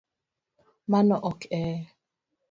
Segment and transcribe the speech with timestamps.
[0.91, 1.59] Mano ok e